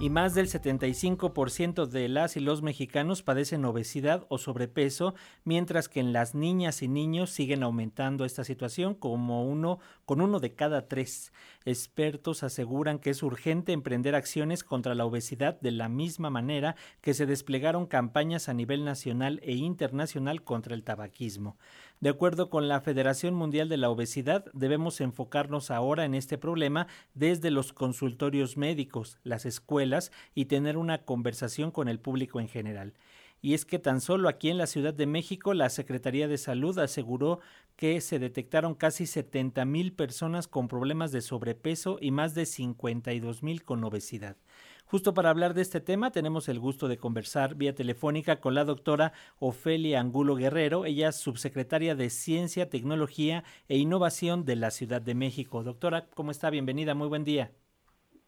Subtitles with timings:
[0.00, 6.00] y más del 75% de las y los mexicanos padecen obesidad o sobrepeso, mientras que
[6.00, 10.88] en las niñas y niños siguen aumentando esta situación como uno con uno de cada
[10.88, 11.34] tres.
[11.66, 17.12] Expertos aseguran que es urgente emprender acciones contra la obesidad de la misma manera que
[17.12, 21.58] se desplegaron campañas a nivel nacional e internacional contra el tabaquismo.
[22.00, 26.86] De acuerdo con la Federación Mundial de la Obesidad, debemos enfocarnos ahora en este problema
[27.12, 29.89] desde los consultorios médicos, las escuelas
[30.34, 32.94] y tener una conversación con el público en general.
[33.42, 36.78] Y es que tan solo aquí en la Ciudad de México la Secretaría de Salud
[36.78, 37.40] aseguró
[37.76, 43.42] que se detectaron casi 70 mil personas con problemas de sobrepeso y más de 52
[43.42, 44.36] mil con obesidad.
[44.84, 48.64] Justo para hablar de este tema tenemos el gusto de conversar vía telefónica con la
[48.64, 50.84] doctora Ofelia Angulo Guerrero.
[50.84, 55.62] Ella es subsecretaria de Ciencia, Tecnología e Innovación de la Ciudad de México.
[55.62, 56.50] Doctora, ¿cómo está?
[56.50, 57.52] Bienvenida, muy buen día.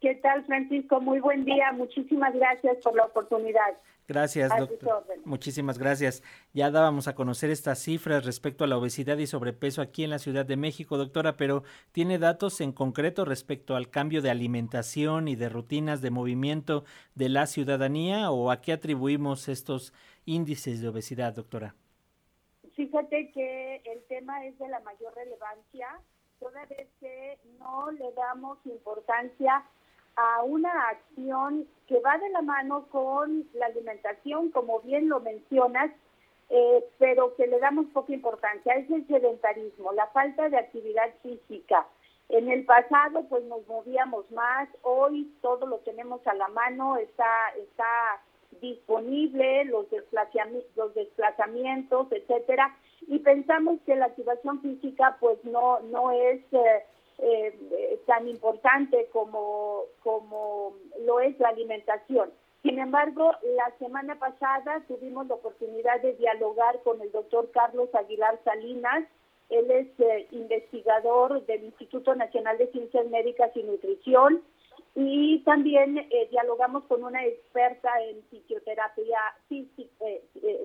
[0.02, 1.01] ¿Qué tal, Francisco?
[1.01, 1.70] Muy buen día.
[1.70, 3.78] Muchísimas gracias por la oportunidad.
[4.09, 5.06] Gracias, doctor.
[5.25, 6.25] Muchísimas gracias.
[6.53, 10.19] Ya dábamos a conocer estas cifras respecto a la obesidad y sobrepeso aquí en la
[10.19, 15.36] Ciudad de México, doctora, pero ¿tiene datos en concreto respecto al cambio de alimentación y
[15.36, 16.83] de rutinas de movimiento
[17.14, 19.94] de la ciudadanía o a qué atribuimos estos
[20.27, 21.77] índices de obesidad, doctora?
[22.75, 26.00] Fíjate que el tema es de la mayor relevancia,
[26.41, 29.62] toda vez que no le damos importancia
[30.17, 35.91] a una acción que va de la mano con la alimentación, como bien lo mencionas,
[36.51, 41.87] eh, pero que le damos poca importancia, es el sedentarismo, la falta de actividad física.
[42.29, 47.27] En el pasado pues nos movíamos más, hoy todo lo tenemos a la mano, está,
[47.57, 48.23] está
[48.61, 56.11] disponible, los desplazamientos, los desplazamientos, etcétera, y pensamos que la activación física pues no, no
[56.11, 56.41] es...
[56.53, 56.85] Eh,
[57.25, 60.75] eh, tan importante como, como
[61.06, 62.33] lo es la alimentación.
[62.62, 68.41] Sin embargo, la semana pasada tuvimos la oportunidad de dialogar con el doctor Carlos Aguilar
[68.43, 69.05] Salinas.
[69.50, 74.43] Él es eh, investigador del Instituto Nacional de Ciencias Médicas y Nutrición
[74.97, 79.21] y también eh, dialogamos con una experta en fisioterapia,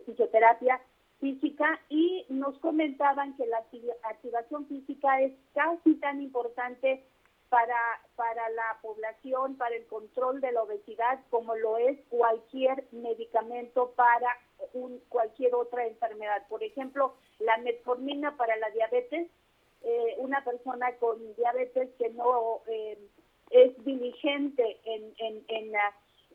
[0.05, 0.81] fisioterapia
[1.19, 3.57] física y nos comentaban que la
[4.03, 7.03] activación física es casi tan importante
[7.49, 7.77] para,
[8.15, 14.27] para la población, para el control de la obesidad, como lo es cualquier medicamento para
[14.73, 16.45] un, cualquier otra enfermedad.
[16.49, 19.29] Por ejemplo, la metformina para la diabetes,
[19.83, 22.97] eh, una persona con diabetes que no eh,
[23.51, 25.71] es diligente en, en, en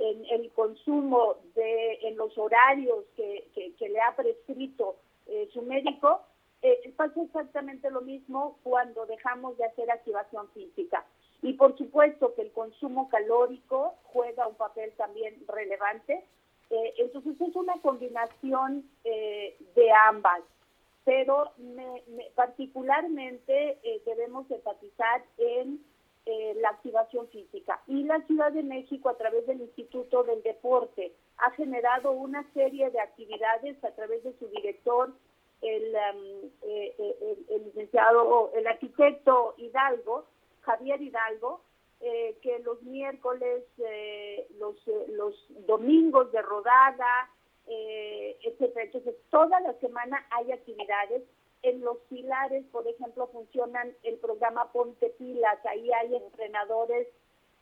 [0.03, 4.97] en el consumo de en los horarios que, que, le ha prescrito
[5.27, 6.23] eh, su médico,
[6.61, 11.05] eh, pasa exactamente lo mismo cuando dejamos de hacer activación física.
[11.41, 16.25] Y por supuesto que el consumo calórico juega un papel también relevante.
[16.71, 20.43] Eh, entonces es una combinación de ambas,
[21.05, 21.53] pero
[22.34, 25.81] particularmente debemos enfatizar en
[26.25, 27.83] eh, la activación física.
[27.88, 32.91] Y la Ciudad de México, a través del Instituto del Deporte, ha generado una serie
[32.91, 35.12] de actividades a través de su director,
[35.62, 40.27] el, um, eh, eh, el, licenciado, el arquitecto Hidalgo,
[40.60, 41.62] Javier Hidalgo,
[42.00, 43.62] que los miércoles,
[44.59, 44.77] los,
[45.09, 47.31] los domingos de rodada,
[47.65, 48.87] etcétera.
[48.87, 51.22] Entonces, toda la semana hay actividades
[51.62, 57.06] en los pilares, por ejemplo, funcionan el programa Ponte Pilas, ahí hay entrenadores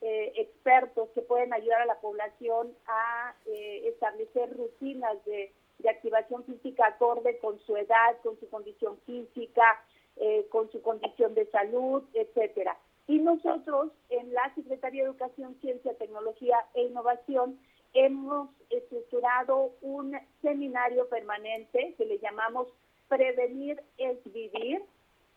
[0.01, 5.51] eh, expertos que pueden ayudar a la población a eh, establecer rutinas de,
[5.87, 9.83] activación física acorde con su edad, con su condición física,
[10.15, 12.77] eh, con su condición de salud, etcétera.
[13.07, 17.59] Y nosotros en la Secretaría de Educación, Ciencia, Tecnología e Innovación
[17.93, 22.67] hemos estructurado un seminario permanente que le llamamos
[23.11, 24.81] prevenir es vivir.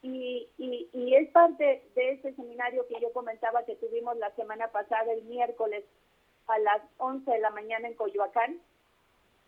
[0.03, 5.11] Y, y, es parte de ese seminario que yo comentaba que tuvimos la semana pasada,
[5.13, 5.83] el miércoles,
[6.47, 8.61] a las 11 de la mañana en Coyoacán,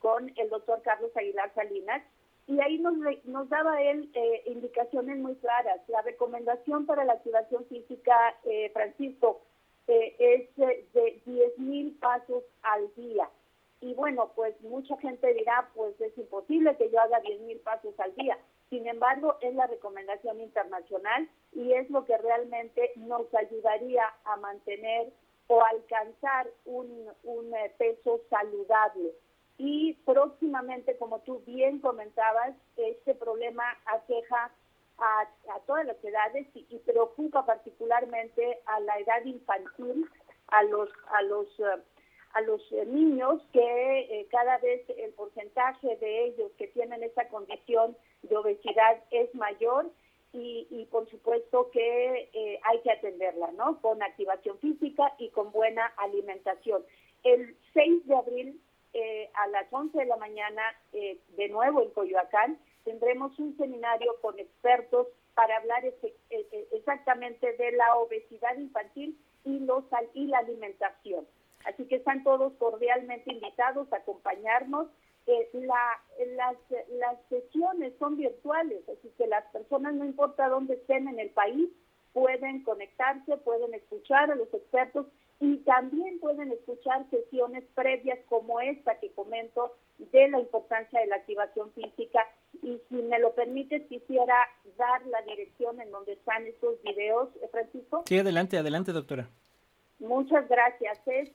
[0.00, 2.02] con el doctor Carlos Aguilar Salinas.
[2.46, 2.94] Y ahí nos,
[3.24, 5.80] nos daba él eh, indicaciones muy claras.
[5.88, 9.42] La recomendación para la activación física, eh, Francisco,
[9.88, 10.56] eh, es
[10.94, 13.28] de 10 mil pasos al día.
[13.80, 17.98] Y bueno, pues mucha gente dirá, pues es imposible que yo haga 10 mil pasos
[18.00, 18.38] al día.
[18.70, 25.12] Sin embargo, es la recomendación internacional y es lo que realmente nos ayudaría a mantener
[25.48, 29.12] o alcanzar un, un eh, peso saludable.
[29.58, 34.50] Y próximamente, como tú bien comentabas, este problema aqueja
[34.98, 40.08] a, a todas las edades y, preocupa particularmente a la edad infantil,
[40.48, 41.82] a los, a los eh,
[42.36, 47.28] a los eh, niños que eh, cada vez el porcentaje de ellos que tienen esa
[47.28, 49.90] condición de obesidad es mayor
[50.38, 53.80] y, por supuesto que eh, hay que atenderla, ¿no?
[53.80, 56.84] Con activación física y con buena alimentación.
[57.24, 58.60] El 6 de abril
[59.32, 60.62] a las 11 de la mañana,
[60.92, 65.84] de nuevo en Coyoacán, tendremos un seminario con expertos para hablar
[66.72, 71.26] exactamente de la obesidad infantil y, los, y la alimentación.
[71.66, 74.88] Así que están todos cordialmente invitados a acompañarnos.
[75.26, 76.56] Eh, las,
[76.98, 81.68] las sesiones son virtuales, así que las personas, no importa dónde estén en el país,
[82.12, 85.06] pueden conectarse, pueden escuchar a los expertos
[85.40, 91.16] y también pueden escuchar sesiones previas como esta que comento de la importancia de la
[91.16, 92.24] activación física.
[92.62, 94.34] Y si me lo permite, quisiera
[94.78, 98.04] dar la dirección en donde están estos videos, eh, Francisco.
[98.06, 99.28] Sí, adelante, adelante, doctora.
[99.98, 100.98] Muchas gracias.
[101.06, 101.30] Es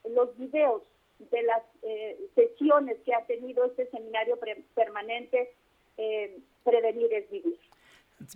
[0.03, 0.81] los videos
[1.29, 4.39] de las eh, sesiones que ha tenido este seminario
[4.73, 5.53] permanente
[5.97, 7.59] eh, Prevenir es Vivir.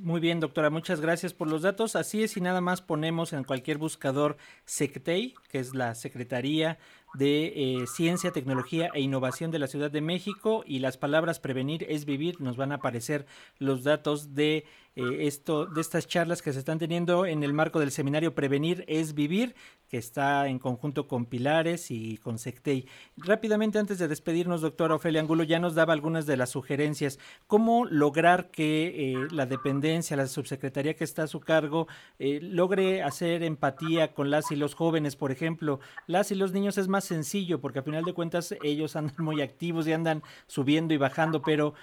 [0.02, 1.96] Muy bien, doctora, muchas gracias por los datos.
[1.96, 6.80] Así es, y nada más ponemos en cualquier buscador SECTEI, que es la Secretaría
[7.18, 11.86] de eh, Ciencia, Tecnología e Innovación de la Ciudad de México, y las palabras prevenir
[11.90, 13.26] es vivir, nos van a aparecer
[13.60, 14.66] los datos de
[14.98, 18.86] eh, esto, de estas charlas que se están teniendo en el marco del seminario Prevenir
[18.88, 19.54] es Vivir,
[19.90, 22.88] que está en conjunto con Pilares y con Sectei.
[23.18, 27.20] Rápidamente, antes de despedirnos, doctora Ofelia Angulo, ya nos daba algunas de las sugerencias.
[27.46, 33.44] ¿Cómo lograr que eh, la dependencia, la subsecretaría que está a su cargo, logre hacer
[33.44, 35.82] empatía con las y los jóvenes, por ejemplo?
[36.08, 39.42] Las y los niños es más sencillo, porque a final de cuentas ellos andan muy
[39.42, 41.74] activos y andan subiendo y bajando, pero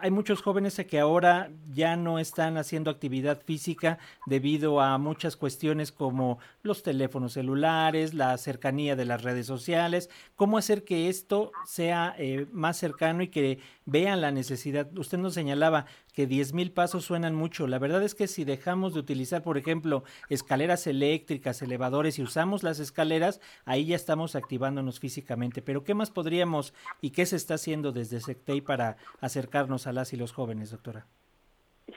[0.00, 5.92] hay muchos jóvenes que ahora ya no están haciendo actividad física debido a muchas cuestiones
[5.92, 12.14] como los teléfonos celulares, la cercanía de las redes sociales, cómo hacer que esto sea
[12.18, 14.88] eh, más cercano y que vean la necesidad.
[14.96, 17.66] Usted nos señalaba que 10 mil pasos suenan mucho.
[17.66, 22.62] La verdad es que si dejamos de utilizar, por ejemplo, escaleras eléctricas, elevadores y usamos
[22.62, 25.62] las escaleras, ahí ya estamos activándonos físicamente.
[25.62, 30.12] Pero ¿qué más podríamos y qué se está haciendo desde SECTEI para acercarnos a las
[30.12, 31.06] y los jóvenes, doctora?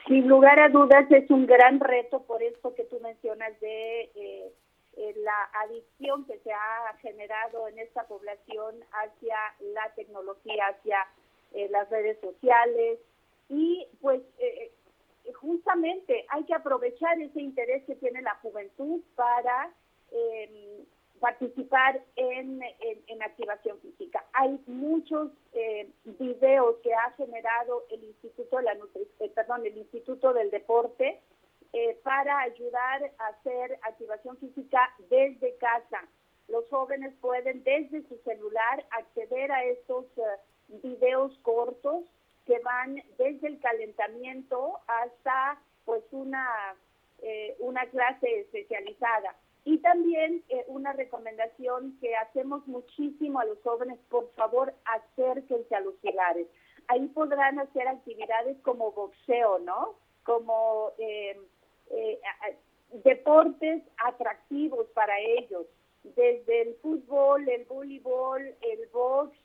[0.06, 4.52] Sin lugar a dudas es un gran reto por esto que tú mencionas de eh,
[4.96, 9.36] eh, la adicción que se ha generado en esta población hacia
[9.74, 10.98] la tecnología, hacia
[11.54, 12.98] eh, las redes sociales
[13.48, 14.20] y pues
[15.34, 19.70] justamente hay que aprovechar ese interés que tiene la juventud para
[21.20, 22.60] participar en,
[23.06, 24.24] en, activación física.
[24.32, 30.50] Hay muchos eh, videos que ha generado el Instituto la eh, perdón, el Instituto del
[30.50, 31.20] Deporte
[31.72, 36.04] eh, para ayudar a hacer activación física desde casa.
[36.48, 40.06] Los jóvenes pueden desde su celular acceder a estos
[40.68, 42.04] videos cortos
[42.46, 46.46] que van desde el calentamiento hasta pues una
[47.58, 49.34] una clase especializada.
[49.66, 55.80] Y también eh, una recomendación que hacemos muchísimo a los jóvenes, por favor, acérquense a
[55.80, 56.46] los pilares.
[56.86, 59.96] Ahí podrán hacer actividades como boxeo, ¿no?
[60.22, 61.36] Como eh,
[61.90, 62.20] eh,
[63.02, 65.66] deportes atractivos para ellos,
[66.04, 69.36] desde el fútbol, el voleibol, el box,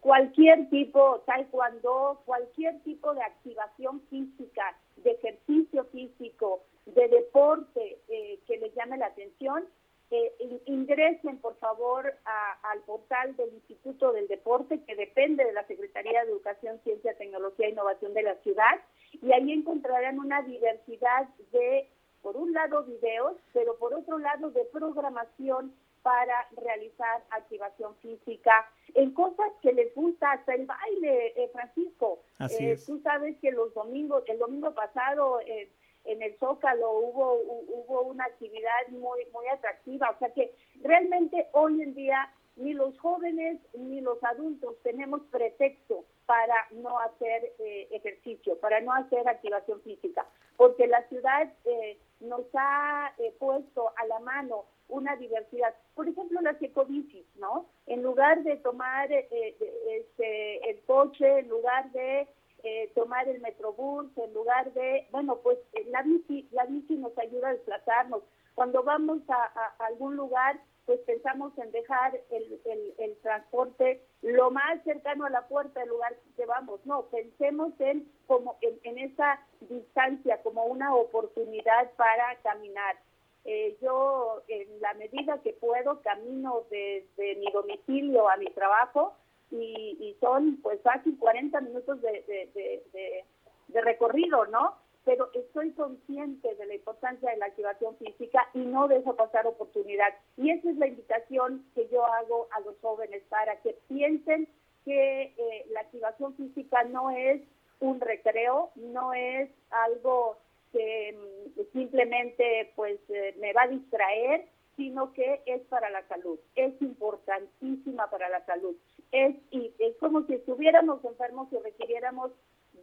[0.00, 8.56] cualquier tipo, taekwondo, cualquier tipo de activación física, de ejercicio físico, de deporte eh, que
[8.58, 9.64] les llame la atención,
[10.10, 10.32] eh,
[10.68, 12.14] ingresen por favor
[12.62, 17.66] al portal del Instituto del Deporte, que depende de la Secretaría de Educación, Ciencia, Tecnología
[17.66, 18.80] e Innovación de la ciudad,
[19.12, 21.88] y ahí encontrarán una diversidad de,
[22.22, 25.72] por un lado, videos, pero por otro lado, de programación
[26.02, 32.20] para realizar activación física en cosas que les gusta, hasta el baile, eh, Francisco.
[32.38, 35.70] Así Tú sabes que los domingos, el domingo pasado, eh,
[36.08, 40.10] en el Zócalo hubo, hubo una actividad muy, muy atractiva.
[40.10, 46.04] O sea que realmente hoy en día ni los jóvenes ni los adultos tenemos pretexto
[46.26, 52.46] para no hacer eh, ejercicio, para no hacer activación física, porque la ciudad eh, nos
[52.54, 55.74] ha eh, puesto a la mano una diversidad.
[55.94, 57.66] Por ejemplo, las ecobicis, ¿no?
[57.86, 59.56] En lugar de tomar eh,
[59.90, 62.26] este, el coche, en lugar de
[62.64, 67.48] eh, tomar el metrobús, en lugar de, bueno, pues la bici, la bici nos ayuda
[67.48, 68.22] a desplazarnos.
[68.54, 72.60] Cuando vamos a, algún lugar, pues pensamos en dejar el,
[72.98, 76.84] el, transporte lo más cercano a la puerta del lugar que vamos.
[76.84, 82.96] No, pensemos en como en, en esa distancia como una oportunidad para caminar.
[83.44, 89.14] Eh, yo, en la medida que puedo, camino desde mi domicilio a mi trabajo
[89.50, 93.24] y, son pues fácil 40 minutos de, de,
[93.68, 94.74] de, recorrido, ¿no?
[95.04, 100.12] Pero estoy consciente de la importancia de la activación física y no dejo pasar oportunidad.
[100.36, 104.48] Y esa es la invitación que yo hago a los jóvenes para que piensen
[104.84, 107.42] que eh, la activación física no es
[107.80, 110.38] un recreo, no es algo
[110.72, 114.46] que mm, simplemente pues eh, me va a distraer,
[114.78, 118.76] sino que es para la salud, es importantísima para la salud.
[119.10, 122.30] Es, y es como si estuviéramos enfermos y requiriéramos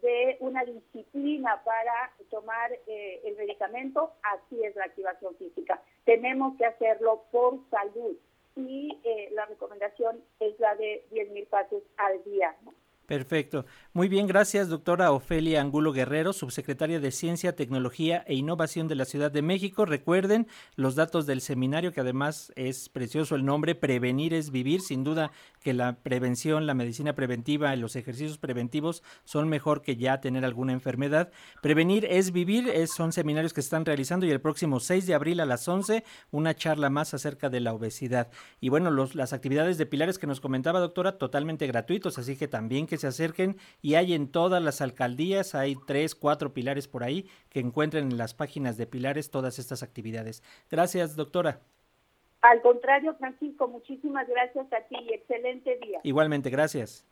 [0.01, 5.81] de una disciplina para tomar eh, el medicamento, así es la activación física.
[6.03, 8.17] Tenemos que hacerlo por salud
[8.57, 12.57] y eh, la recomendación es la de 10.000 pasos al día.
[13.05, 13.65] Perfecto.
[13.93, 19.05] Muy bien, gracias, doctora Ofelia Angulo Guerrero, subsecretaria de Ciencia, Tecnología e Innovación de la
[19.05, 19.85] Ciudad de México.
[19.85, 24.81] Recuerden los datos del seminario, que además es precioso el nombre, Prevenir es Vivir.
[24.81, 25.31] Sin duda
[25.61, 30.73] que la prevención, la medicina preventiva los ejercicios preventivos son mejor que ya tener alguna
[30.73, 31.31] enfermedad.
[31.61, 35.39] Prevenir es Vivir es, son seminarios que están realizando y el próximo 6 de abril
[35.39, 38.29] a las 11 una charla más acerca de la obesidad.
[38.59, 42.47] Y bueno, los, las actividades de pilares que nos comentaba, doctora, totalmente gratuitos, así que
[42.47, 47.03] también que se acerquen y hay en todas las alcaldías, hay tres, cuatro pilares por
[47.03, 50.43] ahí que encuentren en las páginas de pilares todas estas actividades.
[50.71, 51.59] Gracias, doctora.
[52.41, 55.99] Al contrario, Francisco, muchísimas gracias a ti y excelente día.
[56.03, 57.05] Igualmente, gracias.